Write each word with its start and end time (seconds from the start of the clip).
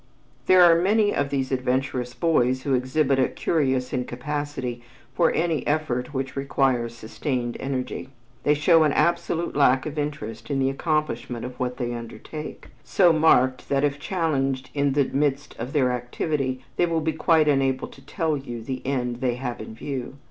There 0.47 0.63
are 0.63 0.73
many 0.81 1.13
of 1.13 1.29
these 1.29 1.51
adventurous 1.51 2.15
boys 2.15 2.63
who 2.63 2.73
exhibit 2.73 3.19
a 3.19 3.27
curious 3.27 3.93
incapacity 3.93 4.81
for 5.13 5.29
any 5.31 5.61
effort 5.67 6.11
which 6.11 6.35
requires 6.35 6.95
sustained 6.97 7.55
energy. 7.59 8.09
They 8.41 8.55
show 8.55 8.81
an 8.83 8.93
absolute 8.93 9.55
lack 9.55 9.85
of 9.85 9.99
interest 9.99 10.49
in 10.49 10.57
the 10.57 10.71
accomplishment 10.71 11.45
of 11.45 11.59
what 11.59 11.77
they 11.77 11.93
undertake, 11.93 12.69
so 12.83 13.13
marked 13.13 13.69
that 13.69 13.83
if 13.83 13.99
challenged 13.99 14.71
in 14.73 14.93
the 14.93 15.05
midst 15.05 15.55
of 15.59 15.71
their 15.71 15.91
activity, 15.91 16.65
they 16.77 16.87
will 16.87 17.01
be 17.01 17.13
quite 17.13 17.47
unable 17.47 17.87
to 17.89 18.03
tell 18.03 18.35
you 18.35 18.63
the 18.63 18.81
end 18.83 19.17
they 19.17 19.35
have 19.35 19.61
in 19.61 19.75
view. 19.75 20.17